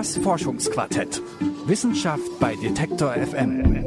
[0.00, 1.20] Das Forschungsquartett.
[1.66, 3.84] Wissenschaft bei Detektor FM.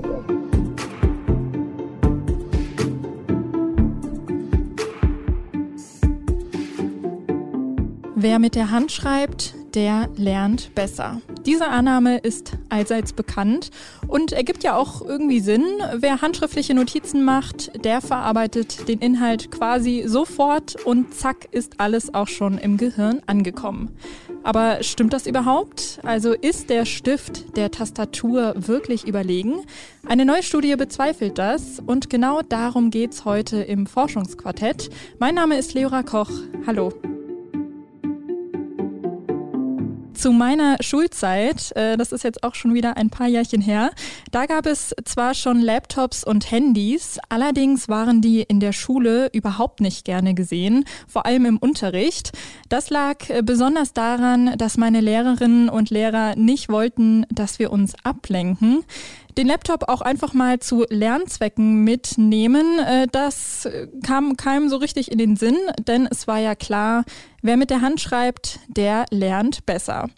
[8.16, 11.20] Wer mit der Hand schreibt, der lernt besser.
[11.48, 13.72] Diese Annahme ist allseits bekannt
[14.08, 15.66] und ergibt ja auch irgendwie Sinn.
[15.96, 22.28] Wer handschriftliche Notizen macht, der verarbeitet den Inhalt quasi sofort und zack ist alles auch
[22.28, 23.90] schon im Gehirn angekommen.
[24.44, 26.00] Aber stimmt das überhaupt?
[26.04, 29.62] Also ist der Stift der Tastatur wirklich überlegen?
[30.06, 34.90] Eine neue Studie bezweifelt das und genau darum geht's heute im Forschungsquartett.
[35.18, 36.32] Mein Name ist Leora Koch.
[36.68, 36.92] Hallo.
[40.24, 43.92] Zu meiner Schulzeit, äh, das ist jetzt auch schon wieder ein paar Jährchen her,
[44.32, 49.82] da gab es zwar schon Laptops und Handys, allerdings waren die in der Schule überhaupt
[49.82, 52.32] nicht gerne gesehen, vor allem im Unterricht.
[52.70, 57.94] Das lag äh, besonders daran, dass meine Lehrerinnen und Lehrer nicht wollten, dass wir uns
[58.06, 58.86] ablenken
[59.38, 63.68] den Laptop auch einfach mal zu Lernzwecken mitnehmen, äh, das
[64.06, 67.04] kam keinem so richtig in den Sinn, denn es war ja klar,
[67.42, 70.10] wer mit der Hand schreibt, der lernt besser.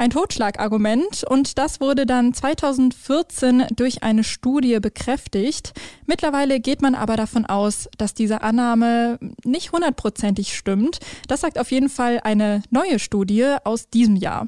[0.00, 5.74] Ein Totschlagargument und das wurde dann 2014 durch eine Studie bekräftigt.
[6.06, 11.00] Mittlerweile geht man aber davon aus, dass diese Annahme nicht hundertprozentig stimmt.
[11.28, 14.46] Das sagt auf jeden Fall eine neue Studie aus diesem Jahr.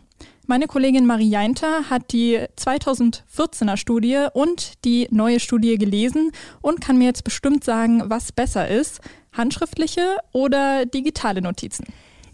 [0.52, 6.98] Meine Kollegin Marie Jainter hat die 2014er Studie und die neue Studie gelesen und kann
[6.98, 9.00] mir jetzt bestimmt sagen, was besser ist,
[9.32, 11.86] handschriftliche oder digitale Notizen.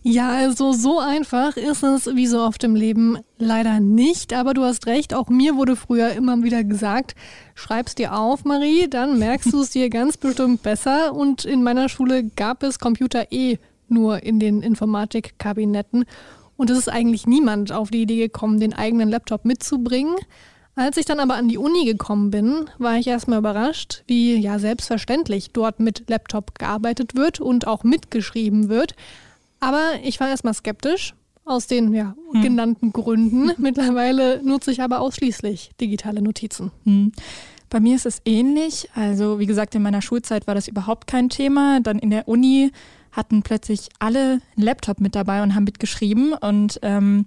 [0.03, 4.33] Ja, also so einfach ist es wie so oft im Leben leider nicht.
[4.33, 7.15] Aber du hast recht, auch mir wurde früher immer wieder gesagt,
[7.55, 11.15] schreib's dir auf, Marie, dann merkst du es dir ganz bestimmt besser.
[11.15, 13.59] Und in meiner Schule gab es Computer eh
[13.89, 16.05] nur in den Informatikkabinetten.
[16.59, 20.17] Und es ist eigentlich niemand auf die Idee gekommen, den eigenen Laptop mitzubringen.
[20.75, 24.59] Als ich dann aber an die Uni gekommen bin, war ich erstmal überrascht, wie ja
[24.59, 28.97] selbstverständlich dort mit Laptop gearbeitet wird und auch mitgeschrieben wird.
[29.61, 31.15] Aber ich war erstmal skeptisch
[31.45, 32.43] aus den ja, hm.
[32.43, 33.53] genannten Gründen.
[33.59, 36.73] Mittlerweile nutze ich aber ausschließlich digitale Notizen.
[36.85, 37.13] Hm.
[37.71, 38.89] Bei mir ist es ähnlich.
[38.97, 41.79] Also wie gesagt, in meiner Schulzeit war das überhaupt kein Thema.
[41.81, 42.73] Dann in der Uni
[43.19, 46.33] hatten plötzlich alle einen Laptop mit dabei und haben mitgeschrieben.
[46.33, 47.27] Und ähm,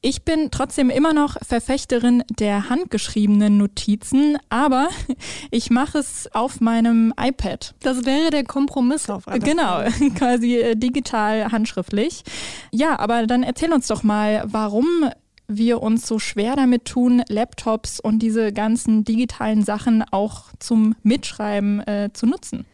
[0.00, 4.88] ich bin trotzdem immer noch Verfechterin der handgeschriebenen Notizen, aber
[5.50, 7.74] ich mache es auf meinem iPad.
[7.80, 9.82] Das wäre der Kompromiss auf alle Genau,
[10.16, 12.22] quasi äh, digital handschriftlich.
[12.70, 14.86] Ja, aber dann erzähl uns doch mal, warum
[15.48, 21.80] wir uns so schwer damit tun, Laptops und diese ganzen digitalen Sachen auch zum Mitschreiben
[21.86, 22.64] äh, zu nutzen.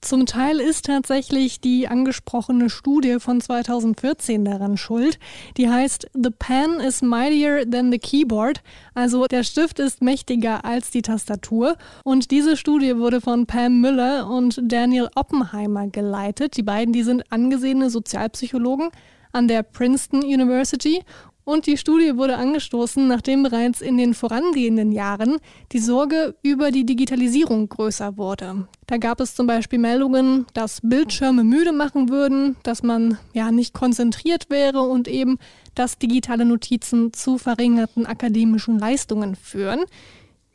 [0.00, 5.18] Zum Teil ist tatsächlich die angesprochene Studie von 2014 daran schuld.
[5.56, 8.62] Die heißt The Pen is mightier than the keyboard,
[8.94, 11.76] also der Stift ist mächtiger als die Tastatur.
[12.04, 16.56] Und diese Studie wurde von Pam Müller und Daniel Oppenheimer geleitet.
[16.56, 18.90] Die beiden, die sind angesehene Sozialpsychologen
[19.32, 21.02] an der Princeton University
[21.46, 25.38] und die Studie wurde angestoßen, nachdem bereits in den vorangehenden Jahren
[25.70, 28.66] die Sorge über die Digitalisierung größer wurde.
[28.88, 33.74] Da gab es zum Beispiel Meldungen, dass Bildschirme müde machen würden, dass man ja nicht
[33.74, 35.38] konzentriert wäre und eben,
[35.76, 39.84] dass digitale Notizen zu verringerten akademischen Leistungen führen.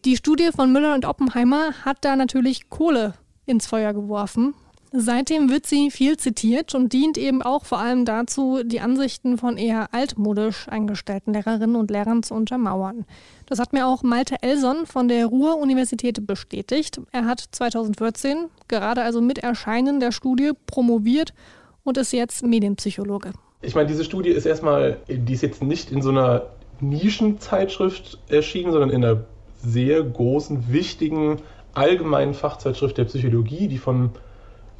[0.04, 3.14] Die Studie von Müller und Oppenheimer hat da natürlich Kohle
[3.46, 4.54] ins Feuer geworfen
[4.94, 9.56] Seitdem wird sie viel zitiert und dient eben auch vor allem dazu, die Ansichten von
[9.56, 13.06] eher altmodisch eingestellten Lehrerinnen und Lehrern zu untermauern.
[13.46, 17.00] Das hat mir auch Malte Elson von der Ruhr-Universität bestätigt.
[17.14, 21.34] Er hat 2014, gerade also mit Erscheinen der Studie, promoviert
[21.86, 23.32] und ist jetzt Medienpsychologe.
[23.62, 26.48] Ich meine, diese Studie ist erstmal, die ist jetzt nicht in so einer
[26.82, 29.24] Nischenzeitschrift erschienen, sondern in einer
[29.64, 31.38] sehr großen, wichtigen,
[31.74, 34.10] allgemeinen Fachzeitschrift der Psychologie, die von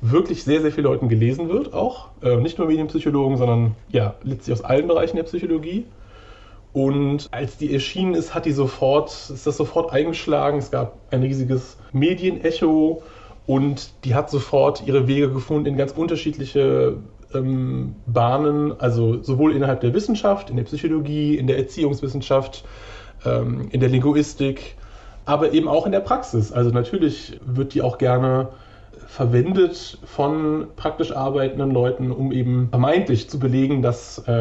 [0.02, 2.10] wirklich sehr, sehr vielen Leuten gelesen wird, auch.
[2.22, 5.86] Äh, nicht nur Medienpsychologen, sondern ja, letztlich aus allen Bereichen der Psychologie.
[6.74, 10.58] Und als die erschienen ist, hat die sofort, ist das sofort eingeschlagen.
[10.58, 13.04] Es gab ein riesiges Medienecho
[13.46, 16.98] und die hat sofort ihre Wege gefunden in ganz unterschiedliche
[17.34, 22.64] ähm, Bahnen, also sowohl innerhalb der Wissenschaft, in der Psychologie, in der Erziehungswissenschaft,
[23.26, 24.76] ähm, in der Linguistik,
[25.26, 26.52] aber eben auch in der Praxis.
[26.52, 28.50] Also natürlich wird die auch gerne
[29.12, 34.32] verwendet von praktisch arbeitenden Leuten, um eben vermeintlich zu belegen, dass äh,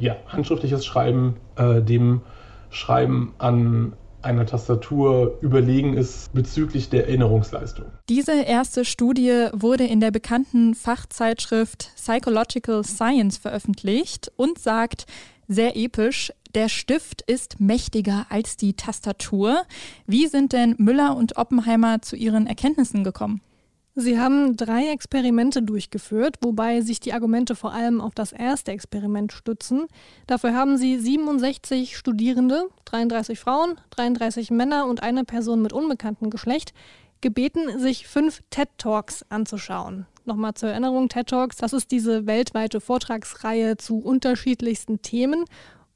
[0.00, 2.22] ja, handschriftliches Schreiben äh, dem
[2.70, 7.86] Schreiben an einer Tastatur überlegen ist bezüglich der Erinnerungsleistung.
[8.08, 15.06] Diese erste Studie wurde in der bekannten Fachzeitschrift Psychological Science veröffentlicht und sagt,
[15.46, 19.62] sehr episch, der Stift ist mächtiger als die Tastatur.
[20.08, 23.40] Wie sind denn Müller und Oppenheimer zu ihren Erkenntnissen gekommen?
[23.96, 29.32] Sie haben drei Experimente durchgeführt, wobei sich die Argumente vor allem auf das erste Experiment
[29.32, 29.88] stützen.
[30.28, 36.72] Dafür haben sie 67 Studierende, 33 Frauen, 33 Männer und eine Person mit unbekanntem Geschlecht,
[37.20, 40.06] gebeten, sich fünf TED Talks anzuschauen.
[40.24, 45.44] Nochmal zur Erinnerung, TED Talks, das ist diese weltweite Vortragsreihe zu unterschiedlichsten Themen.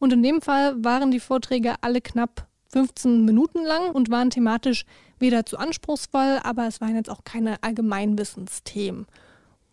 [0.01, 4.85] Und in dem Fall waren die Vorträge alle knapp 15 Minuten lang und waren thematisch
[5.21, 9.07] weder zu anspruchsvoll, aber es waren jetzt auch keine Allgemeinwissensthemen.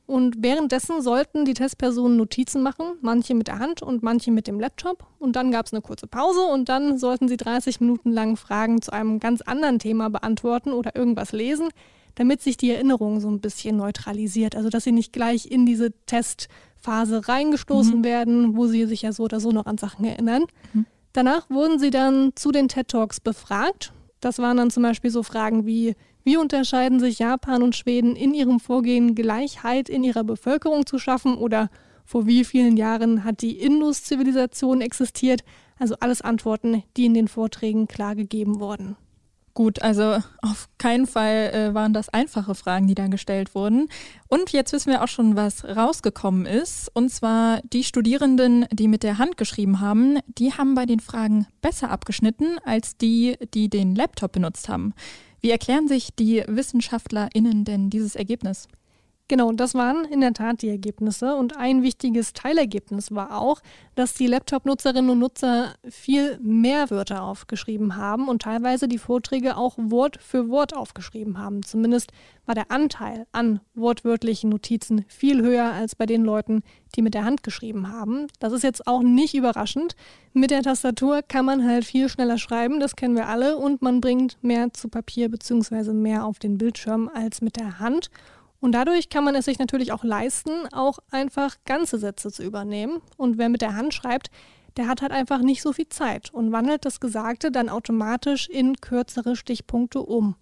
[0.05, 4.59] Und währenddessen sollten die Testpersonen Notizen machen, manche mit der Hand und manche mit dem
[4.59, 5.05] Laptop.
[5.17, 8.81] Und dann gab es eine kurze Pause und dann sollten sie 30 Minuten lang Fragen
[8.81, 11.69] zu einem ganz anderen Thema beantworten oder irgendwas lesen,
[12.15, 14.55] damit sich die Erinnerung so ein bisschen neutralisiert.
[14.55, 18.03] Also dass sie nicht gleich in diese Testphase reingestoßen mhm.
[18.03, 20.43] werden, wo sie sich ja so oder so noch an Sachen erinnern.
[20.73, 20.85] Mhm.
[21.13, 25.23] Danach wurden sie dann zu den TED Talks befragt das waren dann zum Beispiel so
[25.23, 30.85] Fragen wie, wie unterscheiden sich Japan und Schweden in ihrem Vorgehen, Gleichheit in ihrer Bevölkerung
[30.85, 31.69] zu schaffen oder
[32.05, 35.43] vor wie vielen Jahren hat die Indus-Zivilisation existiert?
[35.79, 38.95] Also alles Antworten, die in den Vorträgen klar gegeben wurden.
[39.53, 43.89] Gut, also auf keinen Fall äh, waren das einfache Fragen, die da gestellt wurden.
[44.29, 46.89] Und jetzt wissen wir auch schon, was rausgekommen ist.
[46.93, 51.47] Und zwar die Studierenden, die mit der Hand geschrieben haben, die haben bei den Fragen
[51.61, 54.93] besser abgeschnitten als die, die den Laptop benutzt haben.
[55.41, 58.69] Wie erklären sich die WissenschaftlerInnen denn dieses Ergebnis?
[59.31, 61.37] Genau, das waren in der Tat die Ergebnisse.
[61.37, 63.61] Und ein wichtiges Teilergebnis war auch,
[63.95, 69.75] dass die Laptop-Nutzerinnen und Nutzer viel mehr Wörter aufgeschrieben haben und teilweise die Vorträge auch
[69.77, 71.63] Wort für Wort aufgeschrieben haben.
[71.63, 72.11] Zumindest
[72.45, 76.61] war der Anteil an wortwörtlichen Notizen viel höher als bei den Leuten,
[76.95, 78.27] die mit der Hand geschrieben haben.
[78.41, 79.95] Das ist jetzt auch nicht überraschend.
[80.33, 84.01] Mit der Tastatur kann man halt viel schneller schreiben, das kennen wir alle, und man
[84.01, 85.93] bringt mehr zu Papier bzw.
[85.93, 88.09] mehr auf den Bildschirm als mit der Hand.
[88.61, 93.01] Und dadurch kann man es sich natürlich auch leisten, auch einfach ganze Sätze zu übernehmen.
[93.17, 94.29] Und wer mit der Hand schreibt,
[94.77, 98.77] der hat halt einfach nicht so viel Zeit und wandelt das Gesagte dann automatisch in
[98.77, 100.35] kürzere Stichpunkte um.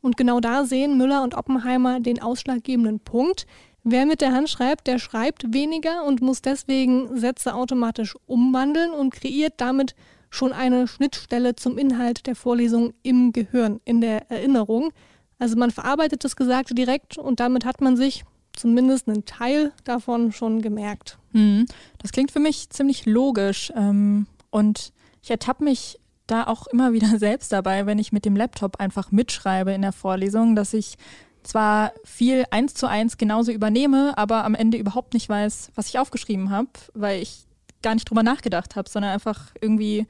[0.00, 3.46] Und genau da sehen Müller und Oppenheimer den ausschlaggebenden Punkt.
[3.82, 9.12] Wer mit der Hand schreibt, der schreibt weniger und muss deswegen Sätze automatisch umwandeln und
[9.12, 9.94] kreiert damit
[10.30, 14.90] schon eine Schnittstelle zum Inhalt der Vorlesung im Gehirn, in der Erinnerung.
[15.38, 20.32] Also man verarbeitet das Gesagte direkt und damit hat man sich zumindest einen Teil davon
[20.32, 21.18] schon gemerkt.
[21.32, 21.66] Mhm.
[21.98, 24.92] Das klingt für mich ziemlich logisch ähm, und
[25.22, 29.10] ich ertappe mich da auch immer wieder selbst dabei, wenn ich mit dem Laptop einfach
[29.10, 30.96] mitschreibe in der Vorlesung, dass ich
[31.42, 35.98] zwar viel eins zu eins genauso übernehme, aber am Ende überhaupt nicht weiß, was ich
[35.98, 37.44] aufgeschrieben habe, weil ich
[37.82, 40.06] gar nicht drüber nachgedacht habe, sondern einfach irgendwie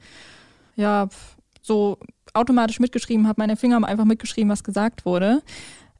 [0.77, 1.09] ja
[1.61, 1.97] so
[2.35, 3.41] automatisch mitgeschrieben habe.
[3.41, 5.41] Meine Finger haben einfach mitgeschrieben, was gesagt wurde.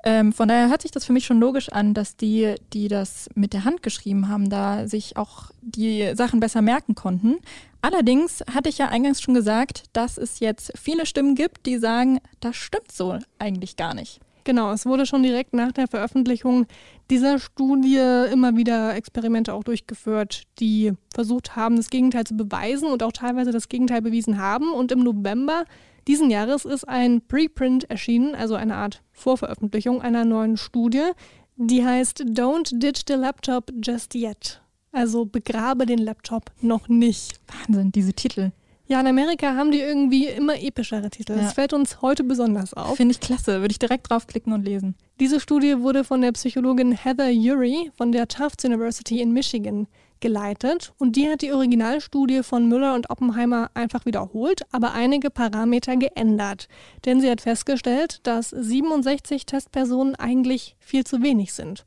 [0.08, 3.28] Ähm, von daher hört sich das für mich schon logisch an, dass die, die das
[3.34, 7.38] mit der Hand geschrieben haben, da sich auch die Sachen besser merken konnten.
[7.82, 12.20] Allerdings hatte ich ja eingangs schon gesagt, dass es jetzt viele Stimmen gibt, die sagen,
[12.40, 14.20] das stimmt so eigentlich gar nicht.
[14.44, 16.68] Genau, es wurde schon direkt nach der Veröffentlichung
[17.10, 18.00] dieser Studie
[18.32, 23.52] immer wieder Experimente auch durchgeführt, die versucht haben, das Gegenteil zu beweisen und auch teilweise
[23.52, 24.72] das Gegenteil bewiesen haben.
[24.72, 25.66] Und im November
[26.08, 31.12] diesen Jahres ist ein Preprint erschienen, also eine Art Vorveröffentlichung einer neuen Studie,
[31.56, 34.62] die heißt Don't Ditch the Laptop Just Yet.
[34.92, 37.40] Also begrabe den Laptop noch nicht.
[37.48, 38.52] Wahnsinn, diese Titel.
[38.88, 41.34] Ja, in Amerika haben die irgendwie immer epischere Titel.
[41.34, 41.42] Ja.
[41.42, 42.98] Das fällt uns heute besonders auf.
[42.98, 44.96] Finde ich klasse, würde ich direkt draufklicken und lesen.
[45.20, 49.88] Diese Studie wurde von der Psychologin Heather Urey von der Tufts University in Michigan
[50.20, 55.96] geleitet und die hat die Originalstudie von Müller und Oppenheimer einfach wiederholt, aber einige Parameter
[55.98, 56.68] geändert.
[57.06, 61.86] Denn sie hat festgestellt, dass 67 Testpersonen eigentlich viel zu wenig sind.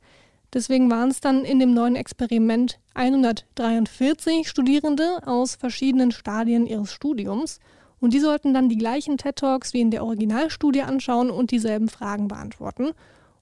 [0.54, 7.60] Deswegen waren es dann in dem neuen Experiment 143 Studierende aus verschiedenen Stadien ihres Studiums
[8.00, 11.88] und die sollten dann die gleichen TED Talks wie in der Originalstudie anschauen und dieselben
[11.88, 12.92] Fragen beantworten.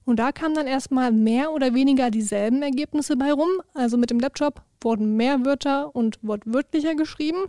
[0.07, 3.49] Und da kamen dann erstmal mehr oder weniger dieselben Ergebnisse bei rum.
[3.73, 7.47] Also mit dem Laptop wurden mehr Wörter und wortwörtlicher geschrieben.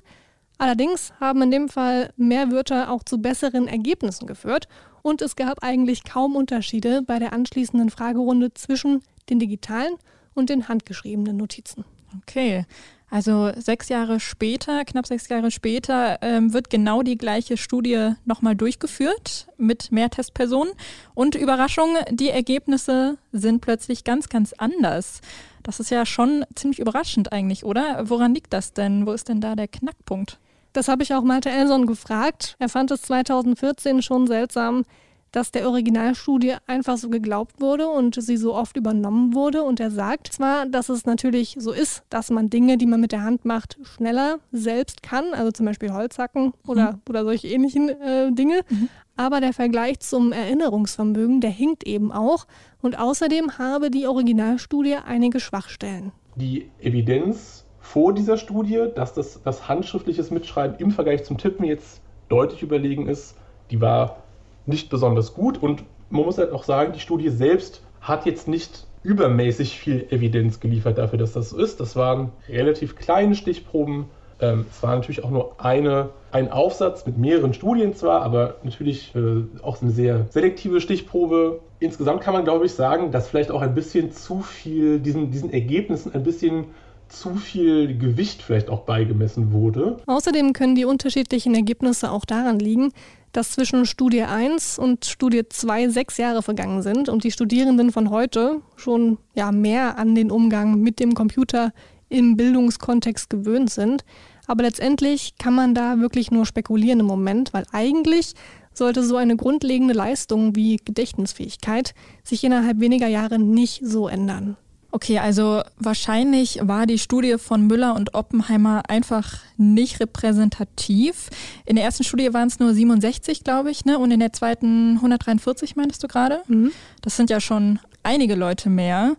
[0.59, 4.67] Allerdings haben in dem Fall mehr Wörter auch zu besseren Ergebnissen geführt.
[5.03, 9.95] Und es gab eigentlich kaum Unterschiede bei der anschließenden Fragerunde zwischen den digitalen
[10.35, 11.85] und den handgeschriebenen Notizen.
[12.23, 12.65] Okay,
[13.11, 18.55] also sechs Jahre später, knapp sechs Jahre später, ähm, wird genau die gleiche Studie nochmal
[18.55, 20.75] durchgeführt mit mehr Testpersonen.
[21.15, 25.21] Und Überraschung, die Ergebnisse sind plötzlich ganz, ganz anders.
[25.62, 28.09] Das ist ja schon ziemlich überraschend eigentlich, oder?
[28.11, 29.07] Woran liegt das denn?
[29.07, 30.38] Wo ist denn da der Knackpunkt?
[30.75, 32.57] Das habe ich auch Malte Elson gefragt.
[32.59, 34.85] Er fand es 2014 schon seltsam,
[35.32, 39.62] dass der Originalstudie einfach so geglaubt wurde und sie so oft übernommen wurde.
[39.62, 43.12] Und er sagt zwar, dass es natürlich so ist, dass man Dinge, die man mit
[43.12, 47.00] der Hand macht, schneller selbst kann, also zum Beispiel Holzhacken oder, mhm.
[47.08, 48.61] oder solche ähnlichen äh, Dinge.
[48.68, 48.88] Mhm.
[49.16, 52.47] Aber der Vergleich zum Erinnerungsvermögen, der hinkt eben auch.
[52.80, 56.12] Und außerdem habe die Originalstudie einige Schwachstellen.
[56.37, 62.00] Die Evidenz vor dieser Studie, dass das, das handschriftliches Mitschreiben im Vergleich zum Tippen jetzt
[62.28, 63.35] deutlich überlegen ist,
[63.70, 64.23] die war
[64.69, 65.63] nicht besonders gut.
[65.63, 70.61] Und man muss halt auch sagen, die Studie selbst hat jetzt nicht übermäßig viel Evidenz
[70.61, 71.81] geliefert dafür, dass das so ist.
[71.81, 74.07] Das waren relativ kleine Stichproben.
[74.41, 79.15] Ähm, es war natürlich auch nur eine, ein Aufsatz mit mehreren Studien zwar, aber natürlich
[79.15, 81.61] äh, auch eine sehr selektive Stichprobe.
[81.81, 85.53] Insgesamt kann man, glaube ich, sagen, dass vielleicht auch ein bisschen zu viel, diesen, diesen
[85.53, 86.67] Ergebnissen ein bisschen
[87.09, 89.99] zu viel Gewicht vielleicht auch beigemessen wurde.
[90.07, 92.93] Außerdem können die unterschiedlichen Ergebnisse auch daran liegen,
[93.33, 98.11] dass zwischen Studie 1 und Studie 2 sechs Jahre vergangen sind und die Studierenden von
[98.11, 101.73] heute schon ja, mehr an den Umgang mit dem Computer
[102.09, 104.05] im Bildungskontext gewöhnt sind.
[104.47, 108.35] Aber letztendlich kann man da wirklich nur spekulieren im Moment, weil eigentlich
[108.73, 114.57] sollte so eine grundlegende Leistung wie Gedächtnisfähigkeit sich innerhalb weniger Jahre nicht so ändern.
[114.99, 121.31] Okay, also wahrscheinlich war die Studie von Müller und Oppenheimer einfach nicht repräsentativ.
[121.67, 123.97] In der ersten Studie waren es nur 67, glaube ich, ne?
[124.00, 126.43] Und in der zweiten 143, meintest du gerade?
[126.49, 126.73] Mhm.
[127.00, 129.14] Das sind ja schon einige Leute mehr.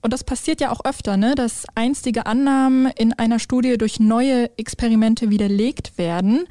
[0.00, 1.34] Und das passiert ja auch öfter, ne?
[1.34, 6.46] dass einstige Annahmen in einer Studie durch neue Experimente widerlegt werden.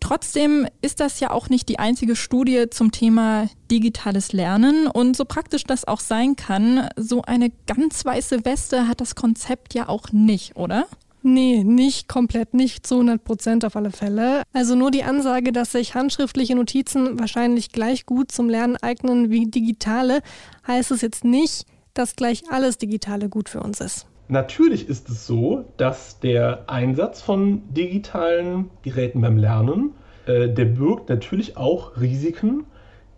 [0.00, 4.86] Trotzdem ist das ja auch nicht die einzige Studie zum Thema digitales Lernen.
[4.86, 9.74] Und so praktisch das auch sein kann, so eine ganz weiße Weste hat das Konzept
[9.74, 10.86] ja auch nicht, oder?
[11.22, 14.42] Nee, nicht komplett, nicht zu 100 Prozent auf alle Fälle.
[14.52, 19.46] Also nur die Ansage, dass sich handschriftliche Notizen wahrscheinlich gleich gut zum Lernen eignen wie
[19.46, 20.22] digitale,
[20.66, 24.06] heißt es jetzt nicht, dass gleich alles Digitale gut für uns ist.
[24.28, 29.94] Natürlich ist es so, dass der Einsatz von digitalen Geräten beim Lernen,
[30.26, 32.64] äh, der birgt natürlich auch Risiken,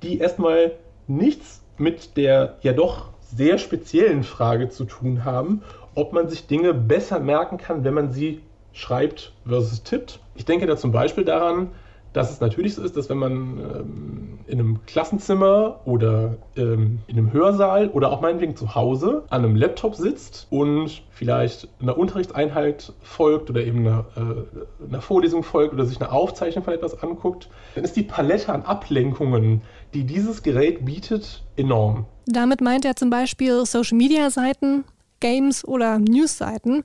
[0.04, 0.72] die erstmal
[1.08, 5.62] nichts mit der ja doch sehr speziellen Frage zu tun haben,
[5.96, 8.40] ob man sich Dinge besser merken kann, wenn man sie
[8.72, 10.20] schreibt versus tippt.
[10.36, 11.70] Ich denke da zum Beispiel daran,
[12.12, 17.16] dass es natürlich so ist, dass wenn man ähm, in einem Klassenzimmer oder ähm, in
[17.16, 22.92] einem Hörsaal oder auch meinetwegen zu Hause an einem Laptop sitzt und vielleicht einer Unterrichtseinheit
[23.02, 27.48] folgt oder eben einer, äh, einer Vorlesung folgt oder sich eine Aufzeichnung von etwas anguckt,
[27.74, 29.62] dann ist die Palette an Ablenkungen,
[29.94, 32.06] die dieses Gerät bietet, enorm.
[32.26, 34.84] Damit meint er zum Beispiel Social-Media-Seiten,
[35.20, 36.82] Games oder News-Seiten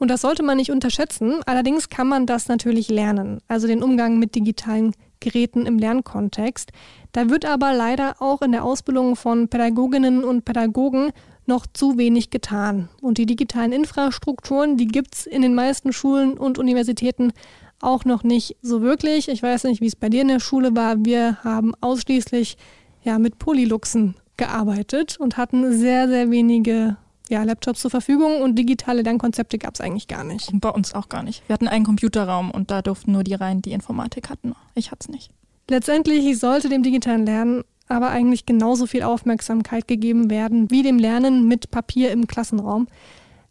[0.00, 1.40] und das sollte man nicht unterschätzen.
[1.46, 6.72] Allerdings kann man das natürlich lernen, also den Umgang mit digitalen Geräten im Lernkontext.
[7.12, 11.12] Da wird aber leider auch in der Ausbildung von Pädagoginnen und Pädagogen
[11.44, 12.88] noch zu wenig getan.
[13.02, 17.32] Und die digitalen Infrastrukturen, die gibt es in den meisten Schulen und Universitäten
[17.80, 19.28] auch noch nicht so wirklich.
[19.28, 21.04] Ich weiß nicht, wie es bei dir in der Schule war.
[21.04, 22.56] Wir haben ausschließlich
[23.02, 26.96] ja, mit Polyluxen gearbeitet und hatten sehr, sehr wenige
[27.30, 30.50] ja, Laptops zur Verfügung und digitale Lernkonzepte gab es eigentlich gar nicht.
[30.54, 31.48] bei uns auch gar nicht.
[31.48, 34.54] Wir hatten einen Computerraum und da durften nur die rein, die Informatik hatten.
[34.74, 35.30] Ich hatte es nicht.
[35.68, 41.46] Letztendlich sollte dem digitalen Lernen aber eigentlich genauso viel Aufmerksamkeit gegeben werden wie dem Lernen
[41.46, 42.88] mit Papier im Klassenraum.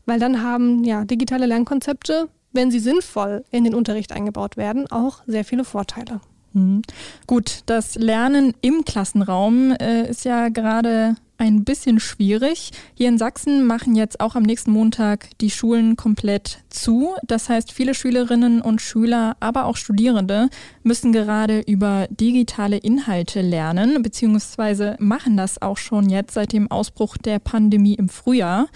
[0.06, 5.22] Weil dann haben ja digitale Lernkonzepte, wenn sie sinnvoll in den Unterricht eingebaut werden, auch
[5.26, 6.20] sehr viele Vorteile.
[6.52, 6.82] Mhm.
[7.28, 12.72] Gut, das Lernen im Klassenraum äh, ist ja gerade ein bisschen schwierig.
[12.94, 17.16] Hier in Sachsen machen jetzt auch am nächsten Montag die Schulen komplett zu.
[17.26, 20.50] Das heißt, viele Schülerinnen und Schüler, aber auch Studierende
[20.84, 27.18] müssen gerade über digitale Inhalte lernen, beziehungsweise machen das auch schon jetzt seit dem Ausbruch
[27.18, 28.68] der Pandemie im Frühjahr.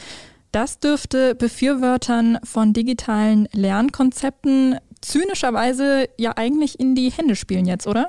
[0.53, 8.08] Das dürfte Befürwortern von digitalen Lernkonzepten zynischerweise ja eigentlich in die Hände spielen jetzt, oder?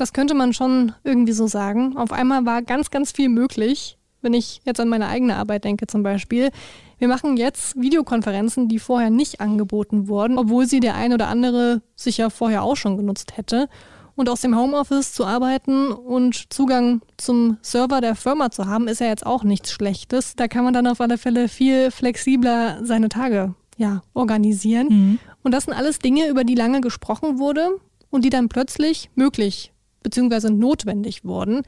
[0.00, 1.98] Das könnte man schon irgendwie so sagen.
[1.98, 3.98] Auf einmal war ganz, ganz viel möglich.
[4.22, 6.50] Wenn ich jetzt an meine eigene Arbeit denke zum Beispiel.
[6.98, 11.82] Wir machen jetzt Videokonferenzen, die vorher nicht angeboten wurden, obwohl sie der ein oder andere
[11.96, 13.68] sicher vorher auch schon genutzt hätte.
[14.14, 19.00] Und aus dem Homeoffice zu arbeiten und Zugang zum Server der Firma zu haben, ist
[19.00, 20.34] ja jetzt auch nichts Schlechtes.
[20.34, 24.88] Da kann man dann auf alle Fälle viel flexibler seine Tage ja, organisieren.
[24.88, 25.18] Mhm.
[25.42, 27.68] Und das sind alles Dinge, über die lange gesprochen wurde
[28.08, 30.50] und die dann plötzlich möglich bzw.
[30.50, 31.62] notwendig wurden.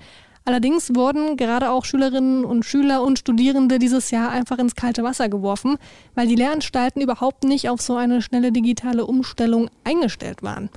[0.45, 5.29] Allerdings wurden gerade auch Schülerinnen und Schüler und Studierende dieses Jahr einfach ins kalte Wasser
[5.29, 5.77] geworfen,
[6.15, 10.69] weil die Lehranstalten überhaupt nicht auf so eine schnelle digitale Umstellung eingestellt waren.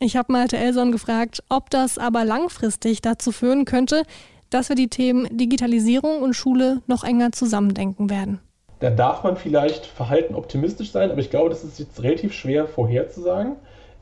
[0.00, 4.02] Ich habe Malte Elson gefragt, ob das aber langfristig dazu führen könnte,
[4.50, 8.40] dass wir die Themen Digitalisierung und Schule noch enger zusammendenken werden.
[8.80, 12.66] Da darf man vielleicht verhalten optimistisch sein, aber ich glaube, das ist jetzt relativ schwer
[12.66, 13.54] vorherzusagen.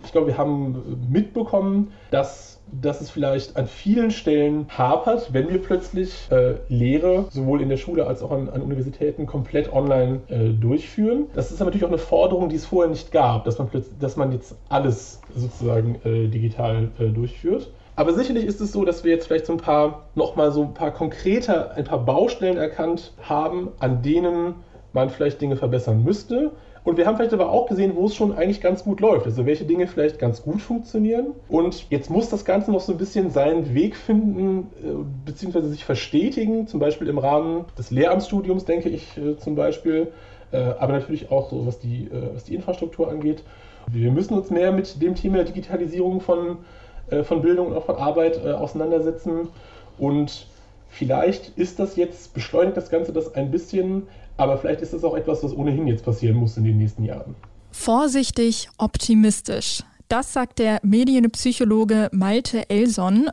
[0.03, 5.61] Ich glaube, wir haben mitbekommen, dass, dass es vielleicht an vielen Stellen hapert, wenn wir
[5.61, 10.51] plötzlich äh, Lehre sowohl in der Schule als auch an, an Universitäten komplett online äh,
[10.51, 11.27] durchführen.
[11.35, 14.17] Das ist natürlich auch eine Forderung, die es vorher nicht gab, dass man, plötzlich, dass
[14.17, 17.71] man jetzt alles sozusagen äh, digital äh, durchführt.
[17.97, 20.75] Aber sicherlich ist es so, dass wir jetzt vielleicht so ein paar, nochmal so ein
[20.75, 24.55] paar konkreter, ein paar Baustellen erkannt haben, an denen
[24.93, 26.53] man vielleicht Dinge verbessern müsste.
[26.83, 29.27] Und wir haben vielleicht aber auch gesehen, wo es schon eigentlich ganz gut läuft.
[29.27, 31.33] Also welche Dinge vielleicht ganz gut funktionieren.
[31.49, 34.93] Und jetzt muss das Ganze noch so ein bisschen seinen Weg finden, äh,
[35.27, 36.67] beziehungsweise sich verstetigen.
[36.67, 40.09] Zum Beispiel im Rahmen des Lehramtsstudiums, denke ich äh, zum Beispiel.
[40.53, 43.43] Äh, aber natürlich auch so, was die, was die Infrastruktur angeht.
[43.87, 46.59] Wir müssen uns mehr mit dem Thema Digitalisierung von,
[47.25, 49.49] von Bildung und auch von Arbeit auseinandersetzen.
[49.99, 50.47] Und
[50.89, 54.07] vielleicht ist das jetzt, beschleunigt das Ganze das ein bisschen,
[54.41, 57.35] aber vielleicht ist das auch etwas, was ohnehin jetzt passieren muss in den nächsten Jahren.
[57.71, 59.83] Vorsichtig optimistisch.
[60.09, 63.31] Das sagt der Medienpsychologe Malte Elson.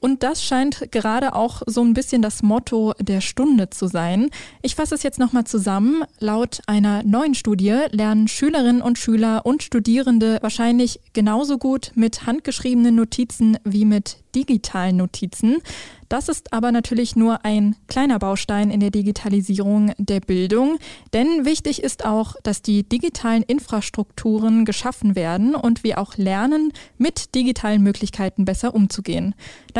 [0.00, 4.30] Und das scheint gerade auch so ein bisschen das Motto der Stunde zu sein.
[4.62, 6.04] Ich fasse es jetzt nochmal zusammen.
[6.18, 12.94] Laut einer neuen Studie lernen Schülerinnen und Schüler und Studierende wahrscheinlich genauso gut mit handgeschriebenen
[12.94, 15.62] Notizen wie mit digitalen Notizen.
[16.08, 20.78] Das ist aber natürlich nur ein kleiner Baustein in der Digitalisierung der Bildung,
[21.12, 27.34] denn wichtig ist auch, dass die digitalen Infrastrukturen geschaffen werden und wir auch lernen, mit
[27.34, 29.34] digitalen Möglichkeiten besser umzugehen.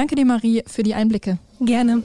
[0.07, 1.39] Danke dir, Marie, für die Einblicke.
[1.59, 2.05] Gerne.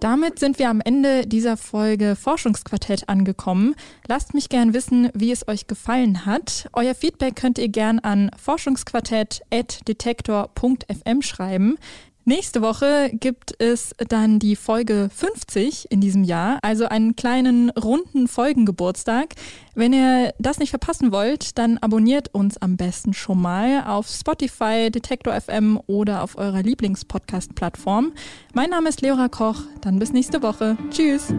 [0.00, 3.76] Damit sind wir am Ende dieser Folge Forschungsquartett angekommen.
[4.08, 6.68] Lasst mich gern wissen, wie es euch gefallen hat.
[6.72, 11.78] Euer Feedback könnt ihr gern an forschungsquartett.detektor.fm schreiben.
[12.26, 18.28] Nächste Woche gibt es dann die Folge 50 in diesem Jahr, also einen kleinen runden
[18.28, 19.34] Folgengeburtstag.
[19.74, 24.90] Wenn ihr das nicht verpassen wollt, dann abonniert uns am besten schon mal auf Spotify,
[24.90, 28.12] Detektor FM oder auf eurer Lieblingspodcast-Plattform.
[28.52, 30.76] Mein Name ist Leora Koch, dann bis nächste Woche.
[30.90, 31.32] Tschüss.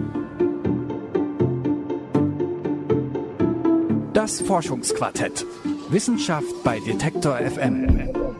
[4.14, 5.46] Das Forschungsquartett.
[5.90, 8.31] Wissenschaft bei Detektor FM.